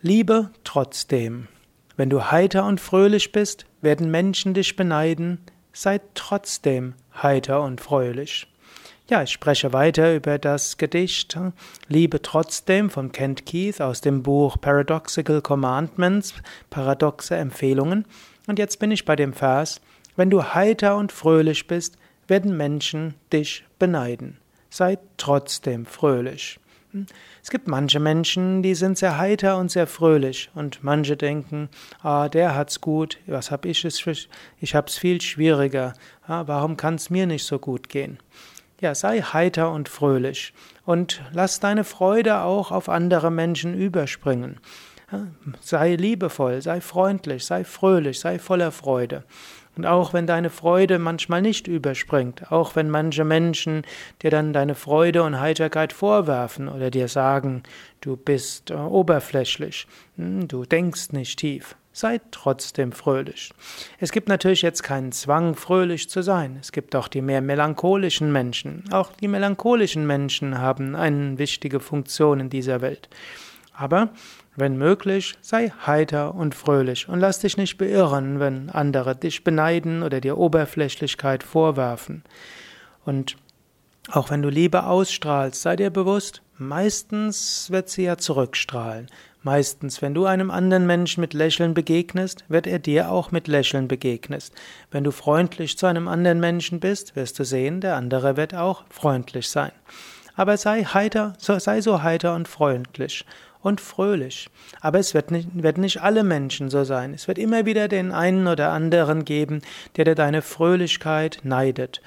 [0.00, 1.48] Liebe trotzdem.
[1.96, 5.40] Wenn du heiter und fröhlich bist, werden Menschen dich beneiden.
[5.72, 8.46] Sei trotzdem heiter und fröhlich.
[9.10, 11.36] Ja, ich spreche weiter über das Gedicht
[11.88, 16.32] Liebe trotzdem von Kent Keith aus dem Buch Paradoxical Commandments,
[16.70, 18.04] paradoxe Empfehlungen.
[18.46, 19.80] Und jetzt bin ich bei dem Vers,
[20.14, 21.96] wenn du heiter und fröhlich bist,
[22.28, 24.36] werden Menschen dich beneiden.
[24.70, 26.60] Sei trotzdem fröhlich.
[27.42, 31.68] Es gibt manche Menschen, die sind sehr heiter und sehr fröhlich und manche denken,
[32.02, 34.02] ah, der hat's gut, was hab ich es,
[34.58, 35.92] ich hab's viel schwieriger,
[36.26, 38.18] ah, warum kann's mir nicht so gut gehen?
[38.80, 40.54] Ja, sei heiter und fröhlich
[40.86, 44.60] und lass deine Freude auch auf andere Menschen überspringen.
[45.60, 49.24] Sei liebevoll, sei freundlich, sei fröhlich, sei voller Freude.
[49.78, 53.82] Und auch wenn deine Freude manchmal nicht überspringt, auch wenn manche Menschen
[54.22, 57.62] dir dann deine Freude und Heiterkeit vorwerfen oder dir sagen,
[58.00, 63.52] du bist äh, oberflächlich, hm, du denkst nicht tief, sei trotzdem fröhlich.
[64.00, 66.58] Es gibt natürlich jetzt keinen Zwang, fröhlich zu sein.
[66.60, 68.82] Es gibt auch die mehr melancholischen Menschen.
[68.90, 73.08] Auch die melancholischen Menschen haben eine wichtige Funktion in dieser Welt.
[73.78, 74.08] Aber
[74.56, 80.02] wenn möglich, sei heiter und fröhlich und lass dich nicht beirren, wenn andere dich beneiden
[80.02, 82.24] oder dir Oberflächlichkeit vorwerfen.
[83.04, 83.36] Und
[84.10, 89.06] auch wenn du Liebe ausstrahlst, sei dir bewusst, meistens wird sie ja zurückstrahlen.
[89.44, 93.86] Meistens, wenn du einem anderen Menschen mit Lächeln begegnest, wird er dir auch mit Lächeln
[93.86, 94.52] begegnest.
[94.90, 98.82] Wenn du freundlich zu einem anderen Menschen bist, wirst du sehen, der andere wird auch
[98.90, 99.70] freundlich sein.
[100.34, 103.24] Aber sei heiter, sei so heiter und freundlich
[103.60, 104.48] und fröhlich.
[104.80, 107.14] Aber es wird nicht, wird nicht alle Menschen so sein.
[107.14, 109.62] Es wird immer wieder den einen oder anderen geben,
[109.96, 112.00] der dir deine Fröhlichkeit neidet,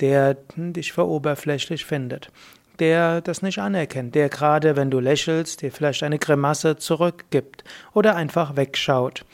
[0.00, 2.30] der dich für oberflächlich findet,
[2.78, 8.16] der das nicht anerkennt, der gerade, wenn du lächelst, dir vielleicht eine Grimasse zurückgibt oder
[8.16, 9.24] einfach wegschaut.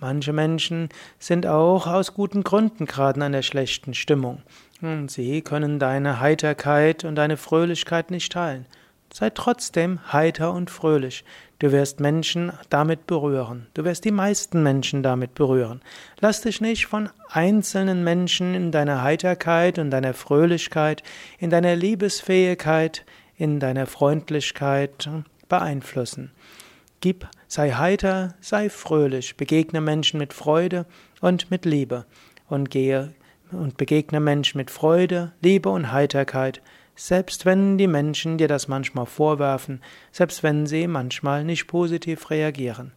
[0.00, 0.88] Manche Menschen
[1.20, 4.42] sind auch aus guten Gründen gerade in einer schlechten Stimmung.
[5.06, 8.66] Sie können deine Heiterkeit und deine Fröhlichkeit nicht teilen.
[9.12, 11.24] Sei trotzdem heiter und fröhlich.
[11.58, 13.66] Du wirst Menschen damit berühren.
[13.74, 15.82] Du wirst die meisten Menschen damit berühren.
[16.20, 21.02] Lass dich nicht von einzelnen Menschen in deiner Heiterkeit und deiner Fröhlichkeit,
[21.38, 23.04] in deiner Liebesfähigkeit,
[23.36, 25.10] in deiner Freundlichkeit
[25.48, 26.32] beeinflussen.
[27.00, 30.86] Gib, sei heiter, sei fröhlich, begegne Menschen mit Freude
[31.20, 32.06] und mit Liebe
[32.48, 33.12] und gehe
[33.50, 36.62] und begegne Menschen mit Freude, Liebe und Heiterkeit
[37.04, 39.80] selbst wenn die Menschen dir das manchmal vorwerfen,
[40.12, 42.92] selbst wenn sie manchmal nicht positiv reagieren.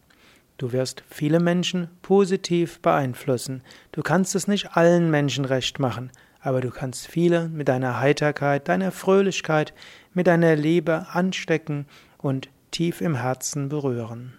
[0.58, 3.62] Du wirst viele Menschen positiv beeinflussen.
[3.90, 8.68] Du kannst es nicht allen Menschen recht machen, aber du kannst viele mit deiner Heiterkeit,
[8.68, 9.74] deiner Fröhlichkeit,
[10.14, 14.34] mit deiner Liebe anstecken und tief im Herzen berühren.